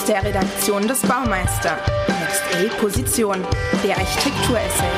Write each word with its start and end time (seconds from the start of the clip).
Aus 0.00 0.06
der 0.06 0.24
Redaktion 0.24 0.88
des 0.88 1.02
Baumeister. 1.02 1.76
Next 2.08 2.42
A 2.54 2.80
Position. 2.80 3.36
Der 3.84 3.98
Architekturessay. 3.98 4.88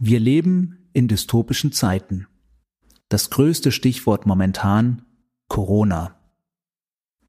Wir 0.00 0.18
leben 0.18 0.88
in 0.92 1.06
dystopischen 1.06 1.70
Zeiten. 1.70 2.26
Das 3.08 3.30
größte 3.30 3.70
Stichwort 3.70 4.26
momentan 4.26 5.02
Corona. 5.46 6.16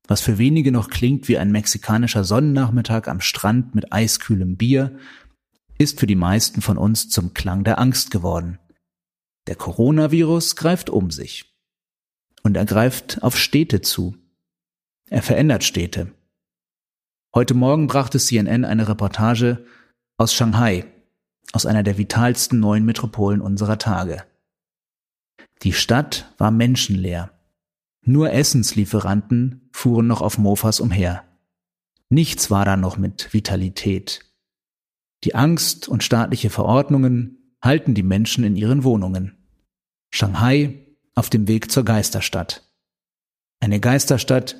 Was 0.07 0.21
für 0.21 0.39
wenige 0.39 0.71
noch 0.71 0.89
klingt 0.89 1.27
wie 1.27 1.37
ein 1.37 1.51
mexikanischer 1.51 2.23
Sonnennachmittag 2.23 3.07
am 3.07 3.21
Strand 3.21 3.75
mit 3.75 3.93
eiskühlem 3.93 4.57
Bier, 4.57 4.97
ist 5.77 5.99
für 5.99 6.07
die 6.07 6.15
meisten 6.15 6.63
von 6.63 6.79
uns 6.79 7.09
zum 7.09 7.35
Klang 7.35 7.63
der 7.63 7.77
Angst 7.77 8.09
geworden. 8.09 8.57
Der 9.45 9.55
Coronavirus 9.55 10.55
greift 10.55 10.89
um 10.89 11.11
sich. 11.11 11.50
Und 12.43 12.57
er 12.57 12.65
greift 12.65 13.21
auf 13.23 13.37
Städte 13.37 13.81
zu. 13.81 14.15
Er 15.09 15.21
verändert 15.21 15.63
Städte. 15.63 16.11
Heute 17.33 17.53
Morgen 17.53 17.87
brachte 17.87 18.19
CNN 18.19 18.65
eine 18.65 18.87
Reportage 18.87 19.65
aus 20.17 20.33
Shanghai, 20.33 20.85
aus 21.53 21.65
einer 21.65 21.83
der 21.83 21.97
vitalsten 21.97 22.59
neuen 22.59 22.85
Metropolen 22.85 23.41
unserer 23.41 23.77
Tage. 23.77 24.23
Die 25.63 25.73
Stadt 25.73 26.33
war 26.37 26.51
menschenleer. 26.51 27.31
Nur 28.03 28.31
Essenslieferanten 28.33 29.69
fuhren 29.71 30.07
noch 30.07 30.21
auf 30.21 30.37
Mofas 30.37 30.79
umher. 30.79 31.23
Nichts 32.09 32.49
war 32.49 32.65
da 32.65 32.75
noch 32.75 32.97
mit 32.97 33.33
Vitalität. 33.33 34.25
Die 35.23 35.35
Angst 35.35 35.87
und 35.87 36.03
staatliche 36.03 36.49
Verordnungen 36.49 37.55
halten 37.61 37.93
die 37.93 38.03
Menschen 38.03 38.43
in 38.43 38.55
ihren 38.55 38.83
Wohnungen. 38.83 39.37
Shanghai 40.09 40.87
auf 41.15 41.29
dem 41.29 41.47
Weg 41.47 41.71
zur 41.71 41.85
Geisterstadt. 41.85 42.69
Eine 43.59 43.79
Geisterstadt, 43.79 44.55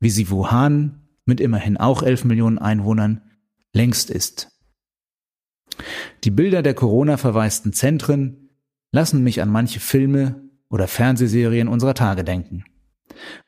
wie 0.00 0.10
sie 0.10 0.30
Wuhan 0.30 1.08
mit 1.24 1.40
immerhin 1.40 1.76
auch 1.76 2.02
elf 2.02 2.24
Millionen 2.24 2.58
Einwohnern 2.58 3.22
längst 3.72 4.10
ist. 4.10 4.50
Die 6.24 6.30
Bilder 6.30 6.62
der 6.62 6.74
Corona-verwaisten 6.74 7.72
Zentren 7.72 8.50
lassen 8.92 9.22
mich 9.22 9.40
an 9.40 9.48
manche 9.48 9.80
Filme 9.80 10.50
oder 10.68 10.88
Fernsehserien 10.88 11.68
unserer 11.68 11.94
Tage 11.94 12.24
denken. 12.24 12.64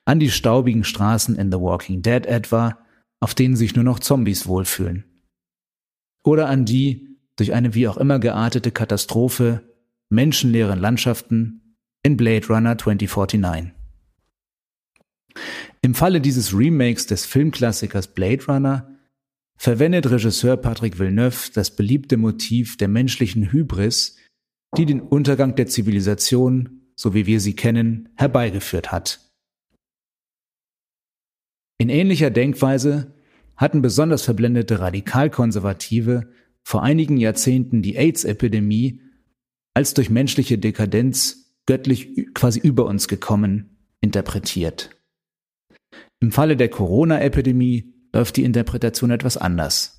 An 0.04 0.20
die 0.20 0.30
staubigen 0.30 0.84
Straßen 0.84 1.36
in 1.36 1.50
The 1.50 1.58
Walking 1.58 2.02
Dead 2.02 2.26
etwa, 2.26 2.78
auf 3.20 3.34
denen 3.34 3.56
sich 3.56 3.74
nur 3.74 3.84
noch 3.84 3.98
Zombies 3.98 4.46
wohlfühlen. 4.46 5.04
Oder 6.22 6.48
an 6.48 6.64
die, 6.64 7.18
durch 7.36 7.52
eine 7.52 7.74
wie 7.74 7.88
auch 7.88 7.96
immer 7.96 8.18
geartete 8.18 8.70
Katastrophe, 8.70 9.62
menschenleeren 10.08 10.78
Landschaften 10.78 11.63
in 12.04 12.18
Blade 12.18 12.46
Runner 12.48 12.76
2049. 12.76 13.72
Im 15.80 15.94
Falle 15.94 16.20
dieses 16.20 16.54
Remakes 16.56 17.06
des 17.06 17.24
Filmklassikers 17.24 18.08
Blade 18.08 18.44
Runner 18.44 18.98
verwendet 19.56 20.10
Regisseur 20.10 20.58
Patrick 20.58 20.98
Villeneuve 20.98 21.50
das 21.54 21.74
beliebte 21.74 22.18
Motiv 22.18 22.76
der 22.76 22.88
menschlichen 22.88 23.50
Hybris, 23.50 24.18
die 24.76 24.84
den 24.84 25.00
Untergang 25.00 25.56
der 25.56 25.66
Zivilisation, 25.66 26.90
so 26.94 27.14
wie 27.14 27.24
wir 27.26 27.40
sie 27.40 27.56
kennen, 27.56 28.10
herbeigeführt 28.16 28.92
hat. 28.92 29.20
In 31.78 31.88
ähnlicher 31.88 32.30
Denkweise 32.30 33.14
hatten 33.56 33.80
besonders 33.80 34.22
verblendete 34.22 34.78
Radikalkonservative 34.80 36.30
vor 36.62 36.82
einigen 36.82 37.16
Jahrzehnten 37.16 37.80
die 37.80 37.96
AIDS-Epidemie 37.96 39.00
als 39.72 39.94
durch 39.94 40.10
menschliche 40.10 40.58
Dekadenz 40.58 41.43
göttlich 41.66 42.32
quasi 42.34 42.60
über 42.60 42.86
uns 42.86 43.08
gekommen 43.08 43.76
interpretiert. 44.00 44.90
Im 46.20 46.32
Falle 46.32 46.56
der 46.56 46.68
Corona-Epidemie 46.68 47.94
läuft 48.12 48.36
die 48.36 48.44
Interpretation 48.44 49.10
etwas 49.10 49.36
anders. 49.36 49.94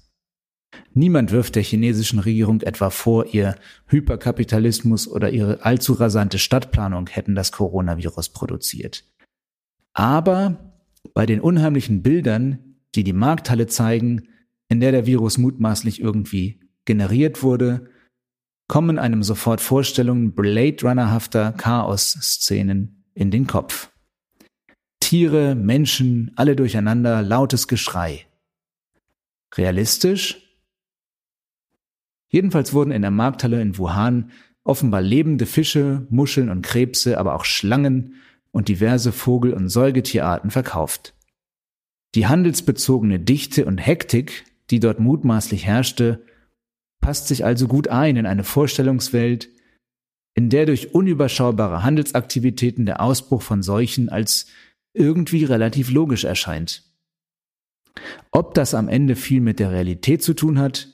Niemand 0.93 1.31
wirft 1.31 1.55
der 1.55 1.63
chinesischen 1.63 2.19
Regierung 2.19 2.61
etwa 2.61 2.89
vor, 2.89 3.33
ihr 3.33 3.55
Hyperkapitalismus 3.87 5.07
oder 5.07 5.29
ihre 5.29 5.63
allzu 5.63 5.93
rasante 5.93 6.37
Stadtplanung 6.37 7.07
hätten 7.07 7.35
das 7.35 7.51
Coronavirus 7.51 8.29
produziert. 8.29 9.03
Aber 9.93 10.73
bei 11.13 11.25
den 11.25 11.39
unheimlichen 11.39 12.01
Bildern, 12.01 12.77
die 12.95 13.03
die 13.03 13.13
Markthalle 13.13 13.67
zeigen, 13.67 14.29
in 14.69 14.79
der 14.79 14.91
der 14.91 15.05
Virus 15.05 15.37
mutmaßlich 15.37 16.01
irgendwie 16.01 16.59
generiert 16.85 17.43
wurde, 17.43 17.89
kommen 18.67 18.99
einem 18.99 19.23
sofort 19.23 19.61
Vorstellungen 19.61 20.33
Blade 20.33 20.77
Runnerhafter 20.81 21.53
Chaos-Szenen 21.53 23.05
in 23.13 23.31
den 23.31 23.47
Kopf. 23.47 23.91
Tiere, 24.99 25.55
Menschen, 25.55 26.31
alle 26.35 26.55
durcheinander, 26.55 27.21
lautes 27.21 27.67
Geschrei. 27.67 28.25
Realistisch? 29.55 30.41
Jedenfalls 32.27 32.73
wurden 32.73 32.91
in 32.91 33.03
der 33.03 33.11
Markthalle 33.11 33.61
in 33.61 33.77
Wuhan 33.77 34.31
offenbar 34.63 35.01
lebende 35.01 35.45
Fische, 35.45 36.07
Muscheln 36.09 36.49
und 36.49 36.63
Krebse, 36.63 37.19
aber 37.19 37.35
auch 37.35 37.45
Schlangen 37.45 38.15
und 38.51 38.67
diverse 38.67 39.11
Vogel- 39.11 39.53
und 39.53 39.69
Säugetierarten 39.69 40.49
verkauft. 40.49 41.13
Die 42.15 42.27
handelsbezogene 42.27 43.19
Dichte 43.19 43.65
und 43.65 43.77
Hektik, 43.77 44.45
die 44.71 44.79
dort 44.79 44.99
mutmaßlich 44.99 45.65
herrschte, 45.65 46.25
passt 47.05 47.27
sich 47.27 47.45
also 47.45 47.67
gut 47.67 47.87
ein 47.87 48.15
in 48.15 48.25
eine 48.25 48.43
Vorstellungswelt, 48.43 49.49
in 50.33 50.49
der 50.49 50.65
durch 50.65 50.95
unüberschaubare 50.95 51.83
Handelsaktivitäten 51.83 52.87
der 52.87 52.99
Ausbruch 52.99 53.43
von 53.43 53.61
Seuchen 53.61 54.09
als 54.09 54.47
irgendwie 54.95 55.43
relativ 55.43 55.91
logisch 55.91 56.23
erscheint. 56.23 56.83
Ob 58.31 58.55
das 58.55 58.73
am 58.73 58.87
Ende 58.87 59.15
viel 59.15 59.39
mit 59.39 59.59
der 59.59 59.71
Realität 59.71 60.23
zu 60.23 60.33
tun 60.33 60.57
hat, 60.57 60.87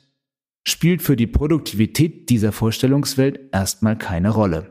spielt 0.68 1.00
für 1.00 1.16
die 1.16 1.26
Produktivität 1.26 2.28
dieser 2.28 2.52
Vorstellungswelt 2.52 3.48
erstmal 3.50 3.96
keine 3.96 4.28
Rolle. 4.28 4.70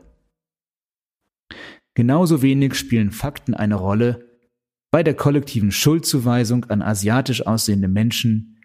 Genauso 1.94 2.40
wenig 2.40 2.76
spielen 2.76 3.10
Fakten 3.10 3.54
eine 3.54 3.74
Rolle 3.74 4.30
bei 4.92 5.02
der 5.02 5.14
kollektiven 5.14 5.72
Schuldzuweisung 5.72 6.66
an 6.66 6.82
asiatisch 6.82 7.44
aussehende 7.44 7.88
Menschen, 7.88 8.60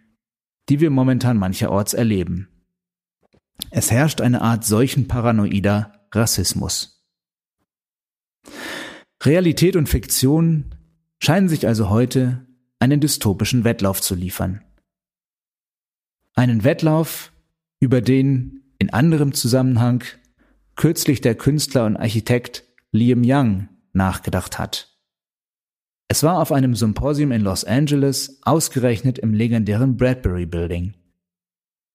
die 0.69 0.79
wir 0.79 0.91
momentan 0.91 1.39
mancherorts 1.39 1.95
erleben. 1.95 2.49
Es 3.69 3.91
herrscht 3.91 4.21
eine 4.21 4.41
Art 4.41 4.63
solchen 4.63 5.07
paranoider 5.07 5.93
Rassismus. 6.11 7.05
Realität 9.23 9.75
und 9.75 9.89
Fiktion 9.89 10.75
scheinen 11.19 11.49
sich 11.49 11.67
also 11.67 11.89
heute 11.89 12.45
einen 12.79 12.99
dystopischen 12.99 13.63
Wettlauf 13.63 14.01
zu 14.01 14.15
liefern. 14.15 14.63
Einen 16.35 16.63
Wettlauf, 16.63 17.33
über 17.79 18.01
den 18.01 18.73
in 18.79 18.91
anderem 18.91 19.33
Zusammenhang 19.33 20.03
kürzlich 20.75 21.21
der 21.21 21.35
Künstler 21.35 21.85
und 21.85 21.97
Architekt 21.97 22.63
Liam 22.91 23.23
Young 23.25 23.69
nachgedacht 23.93 24.59
hat. 24.59 24.97
Es 26.07 26.23
war 26.23 26.39
auf 26.39 26.51
einem 26.51 26.75
Symposium 26.75 27.31
in 27.31 27.41
Los 27.41 27.65
Angeles, 27.65 28.39
ausgerechnet 28.43 29.19
im 29.19 29.33
legendären 29.33 29.97
Bradbury 29.97 30.45
Building. 30.45 30.93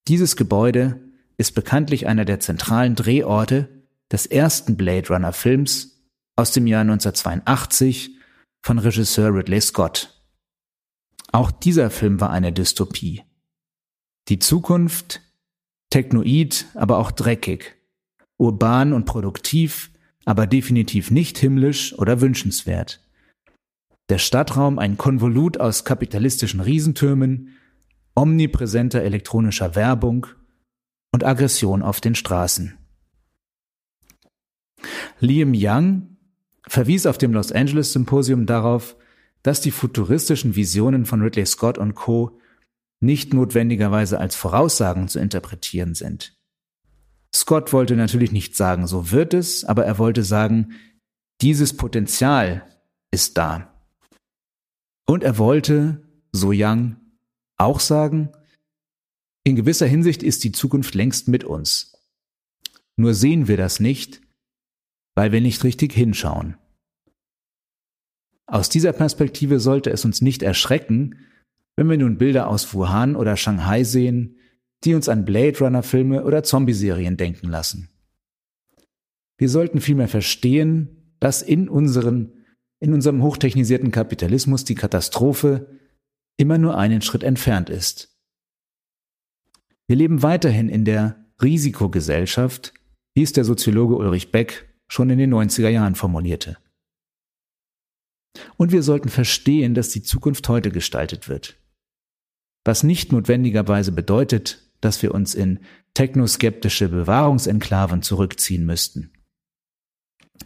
Dieses 0.09 0.37
Gebäude 0.37 1.12
ist 1.43 1.57
bekanntlich 1.57 2.07
einer 2.07 2.25
der 2.25 2.39
zentralen 2.39 2.95
Drehorte 2.95 3.69
des 4.13 4.27
ersten 4.27 4.77
Blade 4.77 5.09
Runner 5.09 5.33
Films 5.33 6.05
aus 6.37 6.53
dem 6.53 6.69
Jahr 6.69 6.83
1982 6.83 8.13
von 8.65 8.79
Regisseur 8.79 9.35
Ridley 9.35 9.61
Scott. 9.61 10.23
Auch 11.33 11.51
dieser 11.51 11.91
Film 11.91 12.21
war 12.21 12.31
eine 12.31 12.53
Dystopie. 12.53 13.25
Die 14.29 14.39
Zukunft, 14.39 15.21
technoid, 15.91 16.67
aber 16.75 16.99
auch 16.99 17.11
dreckig, 17.11 17.75
urban 18.39 18.93
und 18.93 19.05
produktiv, 19.05 19.91
aber 20.25 20.47
definitiv 20.47 21.11
nicht 21.11 21.39
himmlisch 21.39 21.93
oder 21.99 22.21
wünschenswert. 22.21 23.01
Der 24.11 24.19
Stadtraum 24.19 24.79
ein 24.79 24.97
Konvolut 24.97 25.59
aus 25.59 25.85
kapitalistischen 25.85 26.61
Riesentürmen, 26.61 27.57
omnipräsenter 28.15 29.03
elektronischer 29.03 29.75
Werbung 29.75 30.29
und 31.13 31.25
Aggression 31.25 31.83
auf 31.83 32.01
den 32.01 32.15
Straßen. 32.15 32.77
Liam 35.21 35.53
Young 35.55 36.17
verwies 36.67 37.07
auf 37.07 37.19
dem 37.19 37.33
Los 37.33 37.53
Angeles 37.53 37.93
Symposium 37.93 38.47
darauf, 38.47 38.97
dass 39.43 39.61
die 39.61 39.71
futuristischen 39.71 40.57
Visionen 40.57 41.05
von 41.07 41.21
Ridley 41.23 41.47
Scott 41.47 41.79
und 41.79 41.95
Co. 41.95 42.39
nicht 43.01 43.35
notwendigerweise 43.35 44.19
als 44.19 44.37
Voraussagen 44.37 45.09
zu 45.09 45.19
interpretieren 45.19 45.95
sind. 45.95 46.37
Scott 47.35 47.73
wollte 47.73 47.97
natürlich 47.97 48.33
nicht 48.33 48.57
sagen, 48.57 48.87
so 48.87 49.11
wird 49.11 49.35
es, 49.35 49.65
aber 49.65 49.85
er 49.85 49.99
wollte 49.99 50.23
sagen, 50.23 50.75
dieses 51.41 51.77
Potenzial 51.77 52.69
ist 53.11 53.37
da. 53.39 53.73
Und 55.07 55.25
er 55.25 55.39
wollte, 55.39 56.07
so 56.31 56.53
Young, 56.55 56.97
auch 57.57 57.81
sagen, 57.81 58.33
in 59.45 59.57
gewisser 59.57 59.87
Hinsicht 59.87 60.23
ist 60.23 60.45
die 60.45 60.53
Zukunft 60.53 60.95
längst 60.95 61.29
mit 61.29 61.45
uns. 61.45 61.93
Nur 62.97 63.15
sehen 63.15 63.49
wir 63.49 63.57
das 63.57 63.81
nicht, 63.81 64.21
weil 65.15 65.33
wir 65.33 65.41
nicht 65.41 65.65
richtig 65.65 65.93
hinschauen. 65.93 66.57
Aus 68.47 68.69
dieser 68.69 68.93
Perspektive 68.93 69.61
sollte 69.61 69.91
es 69.91 70.05
uns 70.05 70.21
nicht 70.21 70.43
erschrecken, 70.43 71.17
wenn 71.77 71.89
wir 71.89 71.97
nun 71.97 72.19
Bilder 72.19 72.49
aus 72.49 72.75
Wuhan 72.75 73.17
oder 73.17 73.37
Shanghai 73.37 73.83
sehen, 73.83 74.37
die 74.85 74.95
uns 74.95 75.09
an 75.09 75.25
Blade 75.25 75.59
Runner 75.59 75.83
Filme 75.83 76.25
oder 76.25 76.43
Zombie-Serien 76.43 77.17
denken 77.17 77.49
lassen. 77.49 77.89
Wir 79.39 79.49
sollten 79.49 79.81
vielmehr 79.81 80.09
verstehen, 80.09 81.15
dass 81.19 81.41
in 81.41 81.69
unseren, 81.69 82.33
in 82.79 82.93
unserem 82.93 83.23
hochtechnisierten 83.23 83.91
Kapitalismus 83.91 84.65
die 84.65 84.75
Katastrophe 84.75 85.79
immer 86.37 86.59
nur 86.59 86.77
einen 86.77 87.01
Schritt 87.01 87.23
entfernt 87.23 87.71
ist. 87.71 88.12
Wir 89.89 89.97
leben 89.97 90.23
weiterhin 90.23 90.69
in 90.69 90.85
der 90.85 91.25
Risikogesellschaft, 91.43 92.73
wie 93.15 93.23
es 93.23 93.33
der 93.33 93.45
Soziologe 93.45 93.97
Ulrich 93.97 94.31
Beck 94.31 94.69
schon 94.89 95.11
in 95.11 95.19
den 95.19 95.33
90er 95.33 95.69
Jahren 95.69 95.95
formulierte. 95.95 96.57
Und 98.57 98.73
wir 98.73 98.83
sollten 98.83 99.09
verstehen, 99.09 99.75
dass 99.75 99.91
die 99.91 100.03
Zukunft 100.03 100.49
heute 100.49 100.71
gestaltet 100.71 101.29
wird. 101.29 101.57
Was 102.65 102.83
nicht 102.83 103.13
notwendigerweise 103.13 103.93
bedeutet, 103.93 104.71
dass 104.81 105.03
wir 105.03 105.15
uns 105.15 105.35
in 105.35 105.61
technoskeptische 105.95 106.89
Bewahrungsenklaven 106.89 108.03
zurückziehen 108.03 108.65
müssten. 108.65 109.13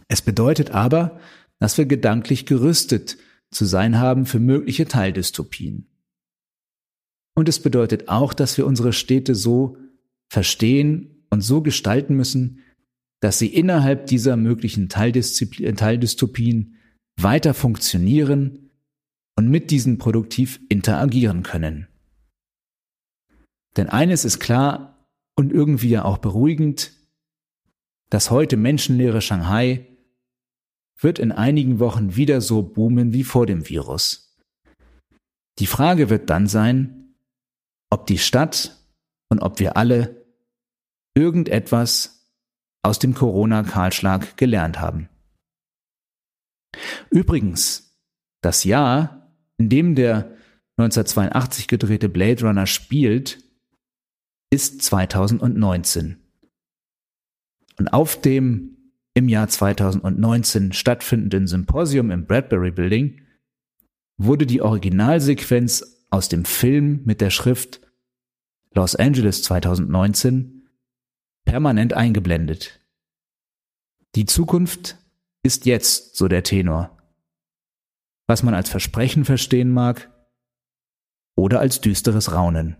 Es 0.07 0.21
bedeutet 0.21 0.71
aber, 0.71 1.19
dass 1.59 1.77
wir 1.77 1.85
gedanklich 1.85 2.45
gerüstet 2.45 3.17
zu 3.51 3.65
sein 3.65 3.99
haben 3.99 4.25
für 4.25 4.39
mögliche 4.39 4.85
Teildystopien. 4.85 5.87
Und 7.37 7.47
es 7.47 7.59
bedeutet 7.59 8.09
auch, 8.09 8.33
dass 8.33 8.57
wir 8.57 8.65
unsere 8.65 8.93
Städte 8.93 9.35
so 9.35 9.77
verstehen 10.27 11.23
und 11.29 11.41
so 11.41 11.61
gestalten 11.61 12.15
müssen, 12.15 12.63
dass 13.19 13.37
sie 13.37 13.53
innerhalb 13.53 14.07
dieser 14.07 14.35
möglichen 14.37 14.89
Teildystopien 14.89 16.77
weiter 17.15 17.53
funktionieren 17.53 18.71
und 19.35 19.49
mit 19.49 19.69
diesen 19.69 19.99
produktiv 19.99 20.59
interagieren 20.67 21.43
können. 21.43 21.87
Denn 23.75 23.87
eines 23.87 24.25
ist 24.25 24.39
klar 24.39 25.07
und 25.35 25.51
irgendwie 25.53 25.89
ja 25.89 26.05
auch 26.05 26.17
beruhigend, 26.17 26.91
das 28.09 28.31
heute 28.31 28.57
menschenleere 28.57 29.21
Shanghai 29.21 29.85
wird 30.99 31.19
in 31.19 31.31
einigen 31.31 31.77
Wochen 31.77 32.15
wieder 32.15 32.41
so 32.41 32.63
boomen 32.63 33.13
wie 33.13 33.23
vor 33.23 33.45
dem 33.45 33.69
Virus. 33.69 34.35
Die 35.59 35.67
Frage 35.67 36.09
wird 36.09 36.31
dann 36.31 36.47
sein, 36.47 37.06
ob 37.89 38.07
die 38.07 38.17
Stadt 38.17 38.77
und 39.29 39.39
ob 39.39 39.59
wir 39.59 39.77
alle 39.77 40.25
irgendetwas 41.15 42.29
aus 42.83 42.99
dem 42.99 43.13
Corona-Kahlschlag 43.13 44.37
gelernt 44.37 44.79
haben. 44.79 45.09
Übrigens, 47.09 47.97
das 48.41 48.63
Jahr, 48.63 49.33
in 49.57 49.69
dem 49.69 49.95
der 49.95 50.35
1982 50.77 51.67
gedrehte 51.67 52.07
Blade 52.07 52.45
Runner 52.45 52.67
spielt, 52.67 53.43
ist 54.51 54.81
2019. 54.83 56.17
Und 57.79 57.87
auf 57.89 58.21
dem 58.21 58.77
im 59.15 59.27
Jahr 59.27 59.47
2019 59.47 60.73
stattfindenden 60.73 61.47
Symposium 61.47 62.11
im 62.11 62.25
Bradbury 62.25 62.71
Building 62.71 63.21
wurde 64.19 64.45
die 64.45 64.61
Originalsequenz 64.61 65.96
aus 66.09 66.29
dem 66.29 66.45
Film 66.45 67.01
mit 67.05 67.21
der 67.21 67.29
Schrift 67.29 67.81
Los 68.73 68.95
Angeles 68.95 69.43
2019 69.43 70.67
permanent 71.45 71.93
eingeblendet. 71.93 72.79
Die 74.15 74.25
Zukunft 74.25 74.97
ist 75.43 75.65
jetzt, 75.65 76.15
so 76.15 76.27
der 76.27 76.43
Tenor. 76.43 76.97
Was 78.27 78.43
man 78.43 78.53
als 78.53 78.69
Versprechen 78.69 79.25
verstehen 79.25 79.71
mag 79.71 80.11
oder 81.35 81.59
als 81.59 81.81
düsteres 81.81 82.33
Raunen. 82.33 82.75